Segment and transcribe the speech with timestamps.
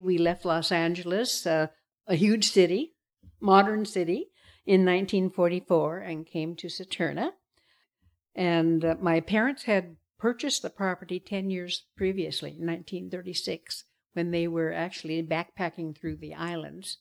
[0.00, 1.68] We left Los Angeles, uh,
[2.06, 2.94] a huge city,
[3.40, 4.30] modern city,
[4.66, 7.30] in 1944 and came to Saturna.
[8.34, 14.72] And uh, my parents had purchased the property 10 years previously, 1936, when they were
[14.72, 16.98] actually backpacking through the islands.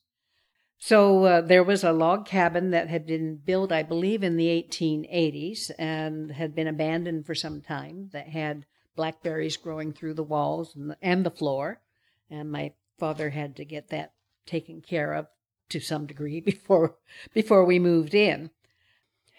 [0.77, 4.47] So uh, there was a log cabin that had been built, I believe, in the
[4.47, 8.65] 1880s and had been abandoned for some time that had
[8.95, 11.81] blackberries growing through the walls and the, and the floor.
[12.29, 14.13] And my father had to get that
[14.45, 15.27] taken care of
[15.69, 16.97] to some degree before
[17.33, 18.51] before we moved in.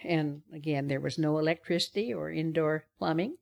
[0.04, 3.36] And again, there was no electricity or indoor plumbing.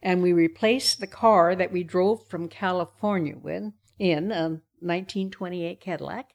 [0.00, 6.34] And we replaced the car that we drove from California with in a 1928 Cadillac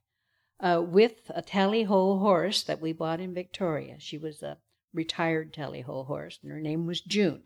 [0.59, 3.95] uh, with a tally ho horse that we bought in Victoria.
[3.99, 4.57] She was a
[4.93, 7.43] retired tally ho horse, and her name was June.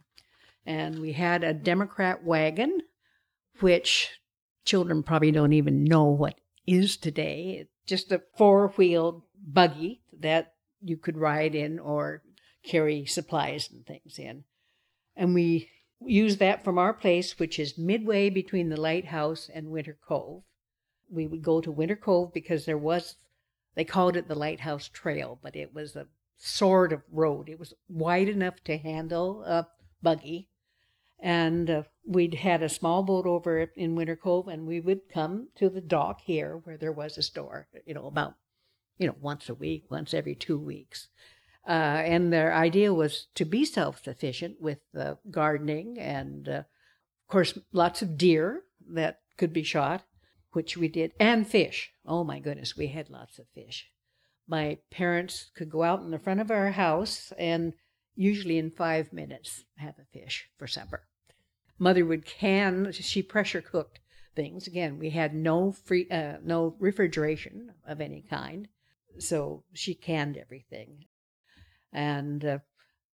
[0.65, 2.81] And we had a Democrat wagon,
[3.59, 4.19] which
[4.67, 7.57] children probably don't even know what is today.
[7.61, 12.21] It's just a four wheeled buggy that you could ride in or
[12.63, 14.43] carry supplies and things in.
[15.15, 15.69] And we
[16.05, 20.43] used that from our place, which is midway between the lighthouse and Winter Cove.
[21.09, 23.15] We would go to Winter Cove because there was,
[23.75, 27.49] they called it the Lighthouse Trail, but it was a sort of road.
[27.49, 29.67] It was wide enough to handle a
[30.03, 30.49] buggy
[31.19, 35.49] and uh, we'd had a small boat over in Winter Cove, and we would come
[35.55, 38.35] to the dock here where there was a store, you know, about,
[38.97, 41.07] you know, once a week, once every two weeks.
[41.67, 47.27] Uh, and their idea was to be self sufficient with uh, gardening and, uh, of
[47.29, 50.03] course, lots of deer that could be shot,
[50.51, 51.91] which we did, and fish.
[52.05, 53.89] Oh my goodness, we had lots of fish.
[54.47, 57.73] My parents could go out in the front of our house and
[58.17, 61.07] usually in five minutes, have a fish for supper.
[61.79, 63.99] Mother would can, she pressure cooked
[64.35, 64.67] things.
[64.67, 68.67] Again, we had no free, uh, no refrigeration of any kind,
[69.19, 71.05] so she canned everything.
[71.93, 72.57] And uh,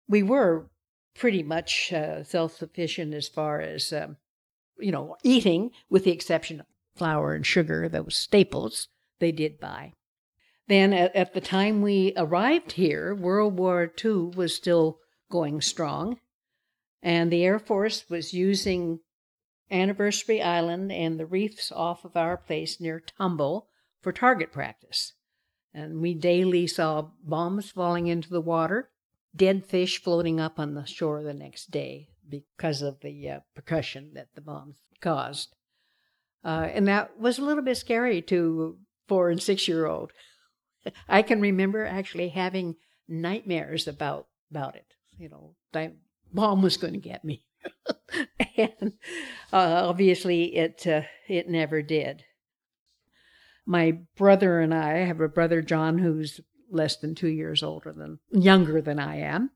[0.08, 0.69] we were
[1.16, 4.18] pretty much uh, self sufficient as far as, um,
[4.80, 6.66] you know, eating, with the exception of
[6.96, 8.88] flour and sugar, those staples
[9.19, 9.94] they did buy.
[10.68, 16.19] Then at, at the time we arrived here, World War II was still going strong,
[17.01, 19.00] and the Air Force was using
[19.69, 23.63] Anniversary Island and the reefs off of our place near Tumbo
[24.01, 25.13] for target practice.
[25.74, 28.90] And we daily saw bombs falling into the water,
[29.35, 34.12] dead fish floating up on the shore the next day because of the uh, percussion
[34.13, 35.56] that the bombs caused.
[36.45, 40.12] Uh, and that was a little bit scary to four and six year old.
[41.08, 42.76] I can remember actually having
[43.08, 44.86] nightmares about about it.
[45.18, 45.94] You know, that
[46.32, 47.46] mom was going to get me,
[48.58, 48.94] and
[49.52, 52.24] uh, obviously it uh, it never did.
[53.66, 57.94] My brother and I, I have a brother John who's less than two years older
[57.94, 59.52] than younger than I am,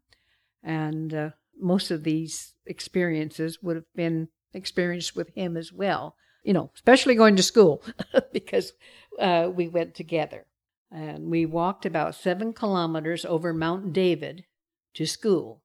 [0.63, 1.29] and uh,
[1.59, 6.15] most of these experiences would have been experienced with him as well.
[6.43, 7.83] You know, especially going to school
[8.31, 8.71] because
[9.19, 10.45] uh, we went together.
[10.91, 14.45] And we walked about seven kilometers over Mount David
[14.93, 15.61] to school.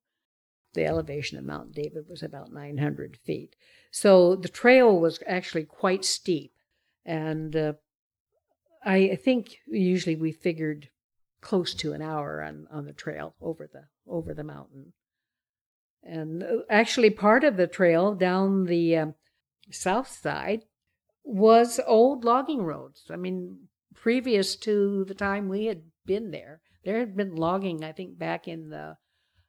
[0.75, 3.55] The elevation of Mount David was about 900 feet.
[3.91, 6.53] So the trail was actually quite steep.
[7.05, 7.73] And uh,
[8.85, 10.89] I think usually we figured
[11.41, 14.93] close to an hour on, on the trail over the over the mountain.
[16.03, 19.15] And uh, actually, part of the trail down the um,
[19.71, 20.63] south side
[21.25, 23.05] was old logging roads.
[23.11, 23.69] I mean,
[24.03, 26.61] previous to the time we had been there.
[26.85, 28.97] There had been logging, I think, back in the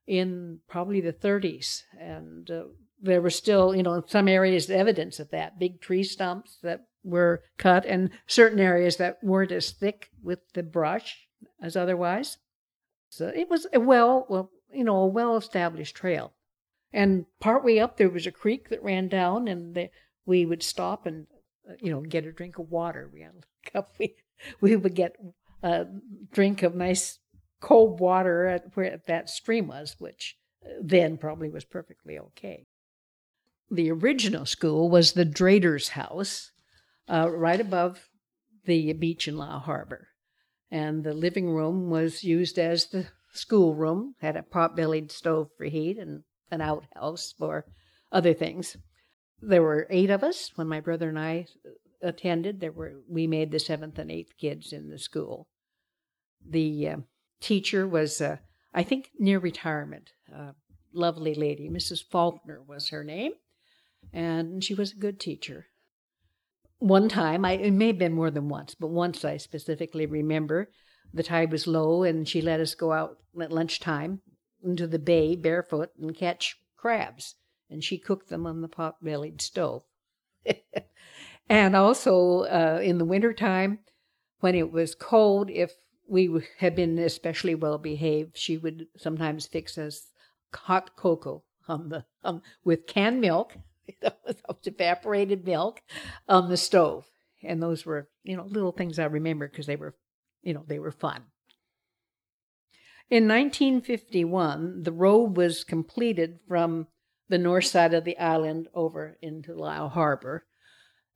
[0.05, 2.63] in probably the 30s, and uh,
[3.01, 5.57] there were still, you know, some areas evidence of that.
[5.57, 10.61] Big tree stumps that were cut, and certain areas that weren't as thick with the
[10.61, 11.27] brush
[11.61, 12.37] as otherwise.
[13.09, 16.33] So it was a well, well, you know, a well-established trail.
[16.91, 19.89] And partway up there was a creek that ran down, and the,
[20.27, 21.25] we would stop and,
[21.67, 23.09] uh, you know, get a drink of water.
[23.11, 23.95] We had a cup.
[23.97, 24.15] We
[24.61, 25.15] we would get
[25.61, 25.85] a
[26.31, 27.19] drink of nice
[27.61, 30.35] cold water at where that stream was, which
[30.81, 32.65] then probably was perfectly okay.
[33.71, 36.51] The original school was the Drader's house,
[37.07, 38.09] uh, right above
[38.65, 40.09] the beach in Lyall Harbor.
[40.69, 45.65] And the living room was used as the schoolroom, had a pot bellied stove for
[45.65, 47.65] heat and an outhouse for
[48.11, 48.77] other things.
[49.41, 51.47] There were eight of us when my brother and I
[52.03, 52.59] attended.
[52.59, 55.47] There were we made the seventh and eighth kids in the school.
[56.47, 56.97] The uh,
[57.39, 58.37] teacher was, uh,
[58.73, 60.11] I think, near retirement.
[60.31, 60.53] A
[60.93, 62.03] lovely lady, Mrs.
[62.03, 63.33] Faulkner was her name,
[64.11, 65.67] and she was a good teacher.
[66.79, 70.69] one time, I, it may have been more than once, but once I specifically remember,
[71.13, 74.21] the tide was low and she let us go out at lunchtime
[74.63, 77.35] into the bay barefoot and catch crabs.
[77.69, 79.83] And she cooked them on the pot bellied stove.
[81.49, 83.79] and also uh, in the wintertime,
[84.39, 85.73] when it was cold, if
[86.07, 86.29] we
[86.59, 90.07] had been especially well behaved, she would sometimes fix us
[90.53, 93.55] hot cocoa on the um, with canned milk,
[94.65, 95.81] evaporated milk,
[96.27, 97.05] on the stove.
[97.43, 99.95] And those were, you know, little things I remember because they were,
[100.41, 101.23] you know, they were fun.
[103.09, 106.87] In 1951, the road was completed from
[107.29, 110.45] the north side of the island over into Lyall Harbor.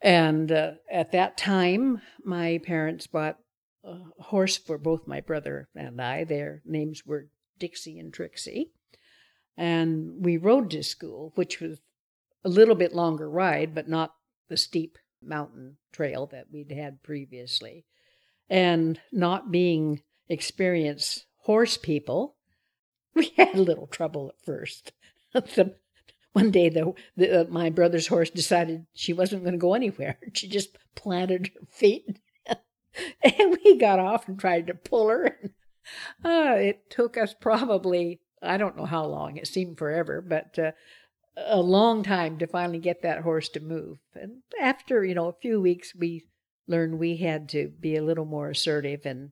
[0.01, 3.37] And uh, at that time, my parents bought
[3.83, 6.23] a horse for both my brother and I.
[6.23, 7.29] Their names were
[7.59, 8.71] Dixie and Trixie.
[9.55, 11.79] And we rode to school, which was
[12.43, 14.13] a little bit longer ride, but not
[14.49, 17.85] the steep mountain trail that we'd had previously.
[18.49, 22.35] And not being experienced horse people,
[23.15, 24.91] we had a little trouble at first.
[26.37, 30.19] one day, the, the uh, my brother's horse decided she wasn't going to go anywhere.
[30.33, 32.19] She just planted her feet,
[33.23, 35.39] and we got off and tried to pull her.
[36.23, 39.37] Uh, it took us probably I don't know how long.
[39.37, 40.71] It seemed forever, but uh,
[41.37, 43.97] a long time to finally get that horse to move.
[44.13, 46.25] And after, you know, a few weeks, we
[46.67, 49.31] learned we had to be a little more assertive and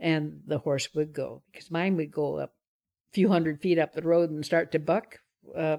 [0.00, 3.92] and the horse would go because mine would go up a few hundred feet up
[3.92, 5.20] the road and start to buck
[5.56, 5.76] uh,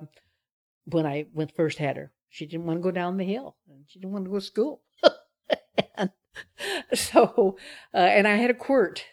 [0.86, 2.12] when I when first had her.
[2.30, 4.42] She didn't want to go down the hill and she didn't want to go to
[4.42, 4.82] school.
[5.98, 6.10] and
[6.94, 7.58] so,
[7.94, 9.06] uh, and I had a quirt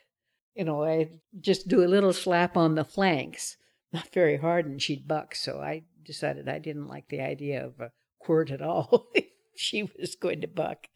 [0.54, 1.08] you know, I
[1.40, 3.56] just do a little slap on the flanks,
[3.92, 5.34] not very hard, and she'd buck.
[5.34, 9.10] So I decided I didn't like the idea of a quirt at all.
[9.56, 10.88] she was going to buck.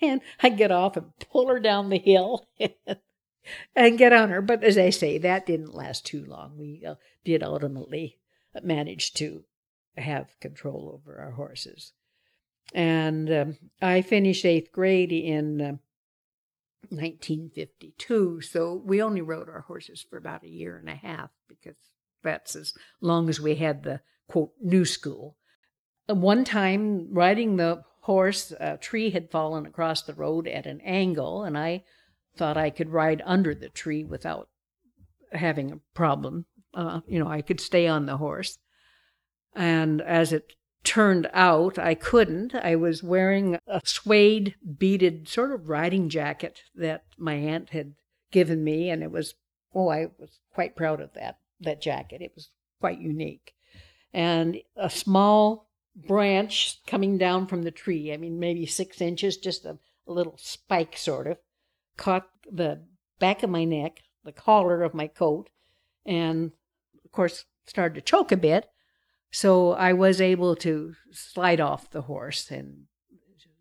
[0.00, 2.48] And I'd get off and pull her down the hill
[3.76, 4.40] and get on her.
[4.40, 6.56] But as I say, that didn't last too long.
[6.56, 8.18] We uh, did ultimately
[8.62, 9.44] manage to
[9.96, 11.92] have control over our horses.
[12.74, 15.76] And um, I finished eighth grade in uh,
[16.88, 18.40] 1952.
[18.40, 21.76] So we only rode our horses for about a year and a half because
[22.22, 25.36] that's as long as we had the quote new school.
[26.06, 31.44] One time, riding the horse, a tree had fallen across the road at an angle,
[31.44, 31.84] and I
[32.36, 34.48] thought I could ride under the tree without
[35.32, 36.46] having a problem.
[36.74, 38.58] Uh, you know, I could stay on the horse.
[39.54, 40.54] And as it
[40.84, 42.54] turned out I couldn't.
[42.54, 47.94] I was wearing a suede beaded sort of riding jacket that my aunt had
[48.30, 49.34] given me, and it was,
[49.74, 52.22] oh, I was quite proud of that, that jacket.
[52.22, 52.48] It was
[52.80, 53.54] quite unique.
[54.12, 59.64] And a small branch coming down from the tree, I mean, maybe six inches, just
[59.64, 61.38] a, a little spike sort of,
[61.96, 62.82] caught the
[63.18, 65.48] back of my neck, the collar of my coat,
[66.04, 66.52] and
[67.04, 68.68] of course started to choke a bit.
[69.32, 72.84] So I was able to slide off the horse and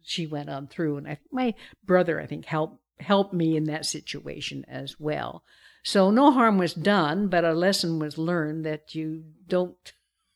[0.03, 0.97] she went on through.
[0.97, 5.43] And I, my brother, I think, helped helped me in that situation as well.
[5.83, 9.75] So no harm was done, but a lesson was learned that you don't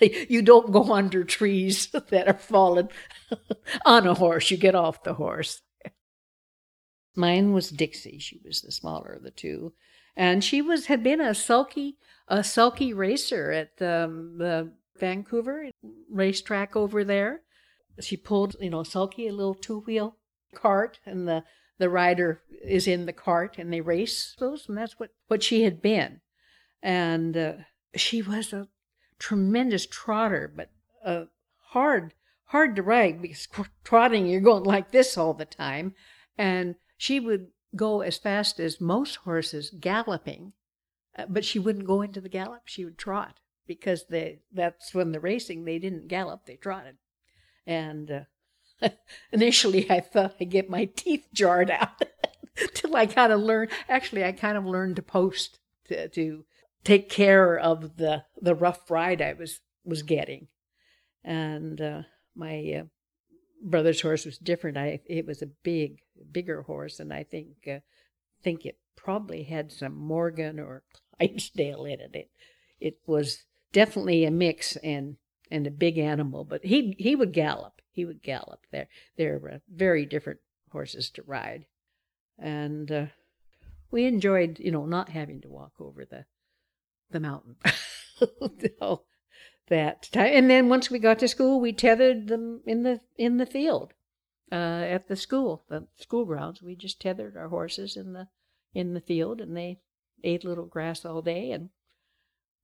[0.00, 2.88] you don't go under trees that are fallen
[3.84, 4.50] on a horse.
[4.50, 5.62] You get off the horse.
[7.14, 8.18] Mine was Dixie.
[8.18, 9.72] She was the smaller of the two,
[10.16, 11.96] and she was had been a sulky
[12.28, 15.70] a sulky racer at the, the Vancouver
[16.10, 17.42] racetrack over there.
[18.00, 20.16] She pulled, you know, sulky a little two wheel
[20.54, 21.44] cart, and the
[21.78, 25.62] the rider is in the cart, and they race those, and that's what what she
[25.62, 26.20] had been,
[26.82, 27.52] and uh,
[27.94, 28.68] she was a
[29.18, 30.70] tremendous trotter, but
[31.68, 32.14] hard
[32.46, 33.48] hard to ride because
[33.84, 35.94] trotting you're going like this all the time,
[36.38, 40.52] and she would go as fast as most horses galloping
[41.16, 42.62] uh, but she wouldn't go into the gallop.
[42.66, 46.96] She would trot because they that's when the racing they didn't gallop, they trotted.
[47.66, 48.26] And
[48.82, 48.88] uh,
[49.32, 52.02] initially I thought I'd get my teeth jarred out
[52.74, 53.70] till I kind of learned.
[53.88, 55.58] Actually, I kind of learned to post
[55.88, 56.44] to, to
[56.84, 60.48] take care of the the rough ride I was was getting.
[61.24, 62.02] And uh,
[62.34, 62.84] my uh,
[63.62, 64.76] brother's horse was different.
[64.76, 66.00] I it was a big,
[66.32, 67.80] bigger horse, and I think uh,
[68.42, 70.82] think it probably had some Morgan or
[71.18, 72.10] Clydesdale in it.
[72.14, 72.30] It
[72.80, 75.16] it was definitely a mix and
[75.50, 77.80] and a big animal, but he he would gallop.
[77.90, 78.66] He would gallop.
[78.70, 81.66] There there were very different horses to ride,
[82.38, 83.06] and uh,
[83.90, 86.24] we enjoyed you know not having to walk over the
[87.10, 87.56] the mountain.
[88.80, 89.04] so
[89.68, 93.38] that time, and then once we got to school, we tethered them in the in
[93.38, 93.94] the field.
[94.52, 96.62] uh, at the school, the school grounds.
[96.62, 98.28] We just tethered our horses in the
[98.74, 99.80] in the field, and they
[100.22, 101.50] ate little grass all day.
[101.50, 101.70] And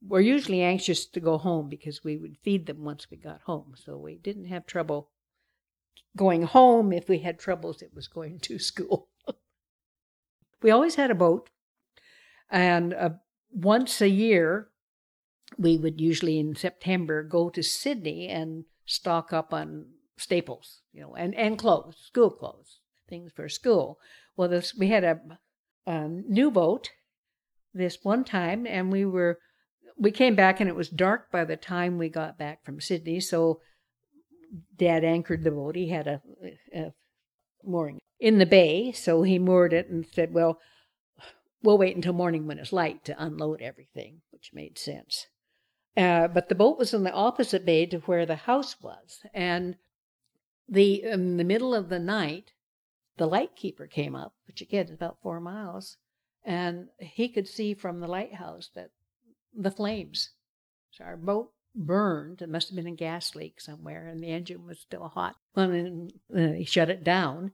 [0.00, 3.74] we're usually anxious to go home because we would feed them once we got home,
[3.76, 5.10] so we didn't have trouble
[6.16, 6.92] going home.
[6.92, 9.08] If we had troubles, it was going to school.
[10.62, 11.50] we always had a boat,
[12.50, 13.10] and uh,
[13.50, 14.68] once a year,
[15.62, 21.14] we would usually in September go to Sidney and stock up on staples, you know,
[21.14, 23.98] and, and clothes, school clothes, things for school.
[24.36, 25.20] Well, this, we had a,
[25.86, 26.90] a new boat
[27.74, 29.38] this one time, and we were
[29.98, 33.20] we came back and it was dark by the time we got back from Sidney.
[33.20, 33.60] So
[34.76, 35.76] Dad anchored the boat.
[35.76, 36.20] He had a,
[36.74, 36.92] a
[37.62, 40.58] mooring in the bay, so he moored it and said, "Well,
[41.62, 45.26] we'll wait until morning when it's light to unload everything," which made sense.
[45.96, 49.76] Uh, but the boat was in the opposite bay to where the house was, and
[50.68, 52.52] the in the middle of the night,
[53.18, 55.98] the lightkeeper came up, which again is about four miles,
[56.44, 58.90] and he could see from the lighthouse that
[59.54, 60.30] the flames.
[60.92, 62.42] So our boat burned.
[62.42, 65.36] It must have been a gas leak somewhere, and the engine was still hot.
[65.54, 67.52] Well, then uh, he shut it down,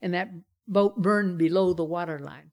[0.00, 0.30] and that
[0.66, 2.52] boat burned below the water line.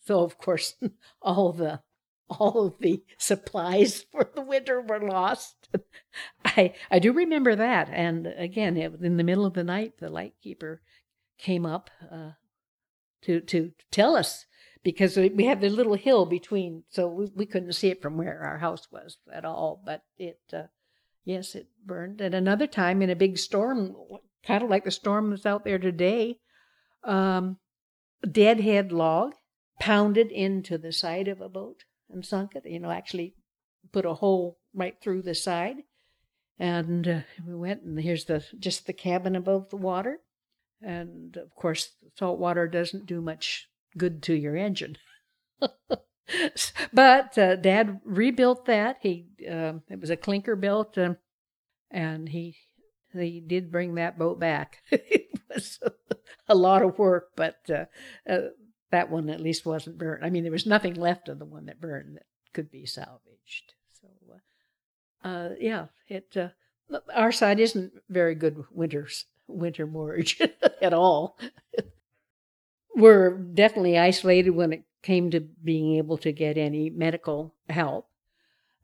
[0.00, 0.74] So of course,
[1.22, 1.80] all the
[2.28, 5.68] all of the supplies for the winter were lost.
[6.44, 10.08] I I do remember that, and again, it, in the middle of the night, the
[10.08, 10.82] lightkeeper
[11.38, 12.32] came up uh,
[13.22, 14.46] to to tell us
[14.86, 18.40] because we had the little hill between, so we, we couldn't see it from where
[18.40, 19.82] our house was at all.
[19.84, 20.68] But it, uh,
[21.24, 22.20] yes, it burned.
[22.20, 23.96] And another time in a big storm,
[24.46, 26.38] kind of like the storm that's out there today,
[27.02, 27.58] um,
[28.30, 29.34] deadhead log
[29.80, 32.64] pounded into the side of a boat and sunk it.
[32.66, 33.34] You know, actually
[33.92, 35.76] put a hole right through the side.
[36.58, 40.20] And uh, we went, and here's the just the cabin above the water.
[40.82, 44.96] And of course, salt water doesn't do much good to your engine.
[46.92, 48.98] but uh, Dad rebuilt that.
[49.00, 51.14] He uh, it was a clinker built, uh,
[51.90, 52.56] and he
[53.12, 54.78] he did bring that boat back.
[54.90, 55.78] it was
[56.48, 57.84] a lot of work, but uh,
[58.30, 58.48] uh,
[58.90, 60.24] that one at least wasn't burned.
[60.24, 63.74] I mean, there was nothing left of the one that burned that could be salvaged.
[64.00, 64.08] So,
[65.24, 66.48] uh, uh yeah, it uh,
[67.14, 70.40] our side isn't very good winters winter moorage
[70.82, 71.38] at all.
[72.94, 78.08] We're definitely isolated when it came to being able to get any medical help,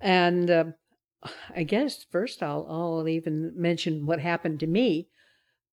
[0.00, 0.64] and uh,
[1.54, 5.08] I guess first I'll I'll even mention what happened to me.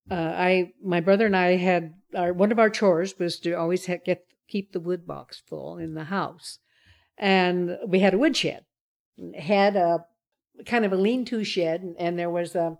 [0.10, 3.86] Uh, I my brother and I had our one of our chores was to always
[3.86, 6.60] ha- get keep the wood box full in the house,
[7.18, 8.66] and we had a woodshed,
[9.38, 10.06] had a
[10.66, 12.78] kind of a lean-to shed, and there was a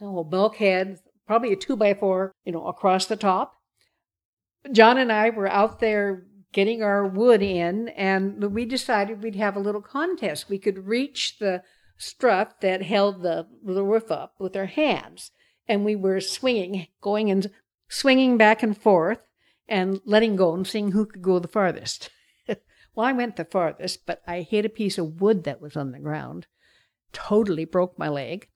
[0.00, 3.54] oh, bulkhead, probably a two by four, you know, across the top.
[4.70, 9.56] John and I were out there getting our wood in, and we decided we'd have
[9.56, 10.48] a little contest.
[10.48, 11.62] We could reach the
[11.96, 15.30] strut that held the, the roof up with our hands,
[15.68, 17.50] and we were swinging, going and
[17.88, 19.26] swinging back and forth
[19.68, 22.10] and letting go and seeing who could go the farthest.
[22.48, 25.92] well, I went the farthest, but I hit a piece of wood that was on
[25.92, 26.46] the ground,
[27.12, 28.48] totally broke my leg,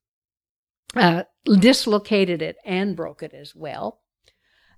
[0.95, 4.01] uh, dislocated it and broke it as well.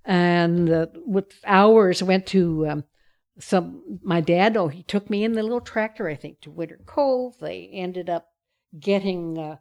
[0.05, 2.85] And uh, with hours, went to um,
[3.39, 6.81] some, my dad, oh, he took me in the little tractor, I think, to Winter
[6.87, 7.39] Cove.
[7.41, 8.29] They ended up
[8.79, 9.57] getting uh,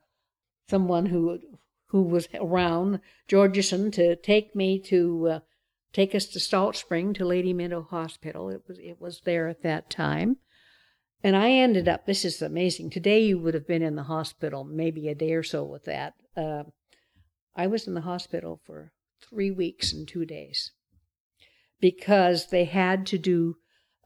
[0.69, 1.39] someone who
[1.87, 5.39] who was around, Georgeson, to take me to uh,
[5.93, 8.49] take us to Salt Spring to Lady Minto Hospital.
[8.49, 10.37] It was it was there at that time.
[11.23, 12.91] And I ended up, this is amazing.
[12.91, 16.13] Today you would have been in the hospital maybe a day or so with that.
[16.35, 16.63] Uh,
[17.55, 18.91] I was in the hospital for
[19.27, 20.71] three weeks and two days
[21.81, 23.55] because they had to do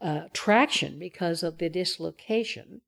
[0.00, 2.80] uh, traction because of the dislocation.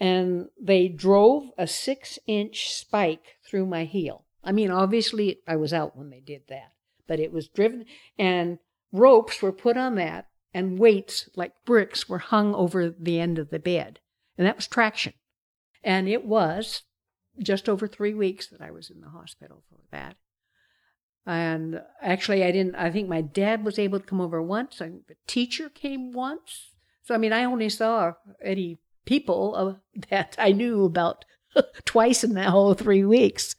[0.00, 4.24] And they drove a six inch spike through my heel.
[4.42, 6.74] I mean, obviously, I was out when they did that
[7.06, 7.84] but it was driven
[8.18, 8.58] and
[8.92, 13.50] ropes were put on that and weights like bricks were hung over the end of
[13.50, 14.00] the bed.
[14.38, 15.14] And that was traction.
[15.82, 16.82] And it was
[17.38, 20.16] just over three weeks that I was in the hospital for that.
[21.26, 24.80] And actually, I didn't, I think my dad was able to come over once.
[24.80, 26.74] and the teacher came once.
[27.02, 29.78] So, I mean, I only saw any people
[30.10, 31.24] that I knew about
[31.84, 33.54] twice in that whole three weeks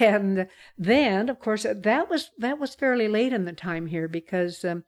[0.00, 4.64] and then of course that was that was fairly late in the time here because
[4.64, 4.82] um,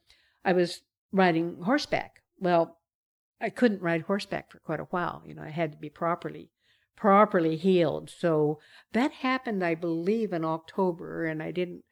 [0.45, 0.81] i was
[1.13, 2.79] riding horseback well
[3.41, 6.51] i couldn't ride horseback for quite a while you know i had to be properly
[6.97, 8.59] properly healed so
[8.93, 11.85] that happened i believe in october and i didn't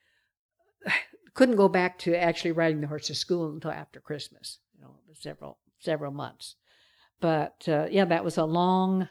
[1.35, 4.59] couldn't go back to actually riding the horse to school until after Christmas.
[4.75, 6.57] You know, several several months.
[7.21, 9.09] But uh, yeah, that was a long,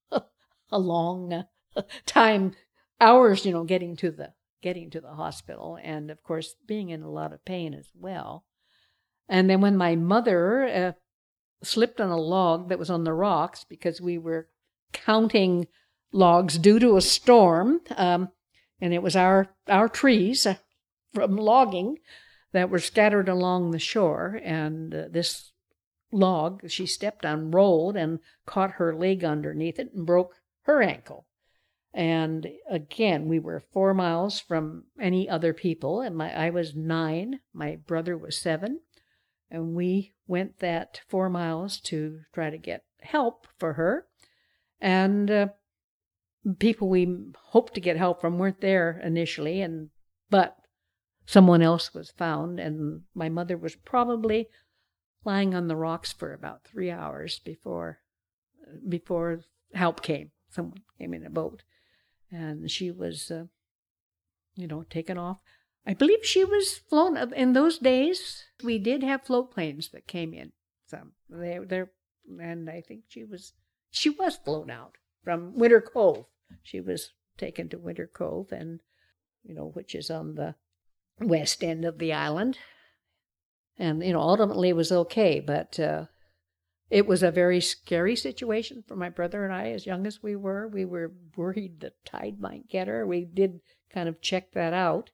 [0.70, 1.44] a long
[2.06, 2.54] time,
[3.00, 3.44] hours.
[3.44, 4.32] You know, getting to the
[4.62, 8.44] getting to the hospital, and of course being in a lot of pain as well.
[9.28, 10.92] And then when my mother uh,
[11.62, 14.48] slipped on a log that was on the rocks because we were
[14.92, 15.66] counting
[16.12, 18.30] logs due to a storm, um,
[18.80, 20.56] and it was our our trees uh,
[21.12, 21.98] from logging
[22.52, 25.52] that were scattered along the shore, and uh, this
[26.14, 31.26] log she stepped on rolled and caught her leg underneath it and broke her ankle.
[31.92, 37.40] And again, we were four miles from any other people, and my I was nine,
[37.52, 38.80] my brother was seven,
[39.50, 44.06] and we went that four miles to try to get help for her.
[44.80, 45.48] And uh,
[46.58, 49.90] people we hoped to get help from weren't there initially, and
[50.30, 50.56] but
[51.26, 54.48] someone else was found, and my mother was probably
[55.24, 57.98] lying on the rocks for about three hours before
[58.88, 59.40] before
[59.74, 60.30] help came.
[60.50, 61.62] Someone came in a boat,
[62.30, 63.44] and she was, uh,
[64.54, 65.38] you know, taken off.
[65.86, 68.44] I believe she was flown in those days.
[68.62, 70.52] We did have float planes that came in.
[70.86, 71.84] Some they they
[72.40, 73.52] and I think she was
[73.90, 76.26] she was flown out from Winter Cove.
[76.62, 78.80] She was taken to Winter Cove, and
[79.42, 80.54] you know, which is on the
[81.20, 82.58] west end of the island.
[83.78, 86.06] And you know, ultimately it was okay, but uh,
[86.90, 90.36] it was a very scary situation for my brother and I, as young as we
[90.36, 90.68] were.
[90.68, 93.06] We were worried the tide might get her.
[93.06, 93.60] We did
[93.92, 95.10] kind of check that out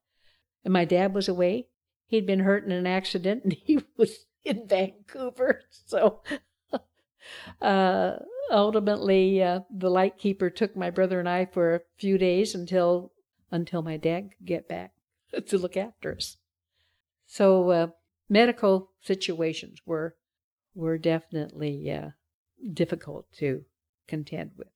[0.65, 1.69] and my dad was away.
[2.07, 5.63] He'd been hurt in an accident and he was in Vancouver.
[5.87, 6.23] So
[7.63, 8.17] uh,
[8.51, 13.13] ultimately, uh, the lightkeeper took my brother and I for a few days until
[13.53, 14.93] until my dad could get back
[15.47, 16.37] to look after us.
[17.27, 17.87] So uh,
[18.31, 20.15] medical situations were
[20.75, 22.11] were definitely uh,
[22.73, 23.65] difficult to
[24.07, 24.69] contend with.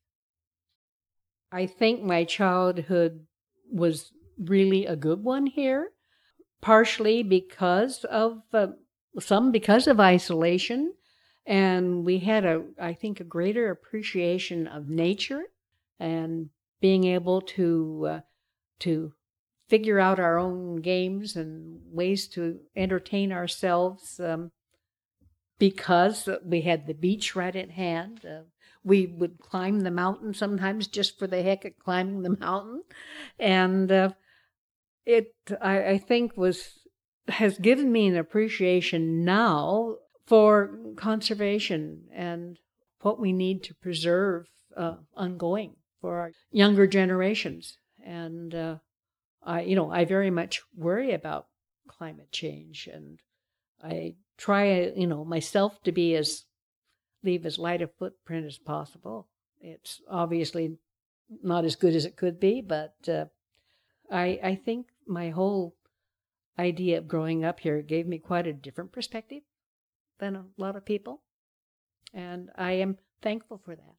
[1.52, 3.26] I think my childhood
[3.70, 5.90] was really a good one here,
[6.60, 8.68] partially because of uh,
[9.20, 10.94] some because of isolation,
[11.46, 15.44] and we had a I think a greater appreciation of nature
[16.00, 16.50] and
[16.80, 18.20] being able to uh,
[18.80, 19.12] to
[19.68, 24.50] figure out our own games and ways to entertain ourselves um,
[25.58, 28.24] because we had the beach right at hand.
[28.24, 28.42] Uh,
[28.82, 32.82] we would climb the mountain sometimes just for the heck of climbing the mountain,
[33.38, 34.10] and uh,
[35.06, 36.80] it I, I think was
[37.28, 39.96] has given me an appreciation now
[40.26, 42.58] for conservation and
[43.00, 44.46] what we need to preserve
[44.76, 47.78] uh, ongoing for our younger generations.
[48.04, 48.76] And uh,
[49.44, 51.48] I, you know, I very much worry about
[51.86, 53.20] climate change, and
[53.82, 56.44] I try, you know, myself to be as
[57.22, 59.28] leave as light a footprint as possible.
[59.60, 60.78] It's obviously
[61.42, 63.26] not as good as it could be, but uh,
[64.10, 65.74] I I think my whole
[66.58, 69.42] idea of growing up here gave me quite a different perspective
[70.18, 71.22] than a lot of people.
[72.12, 73.96] And I am thankful for that.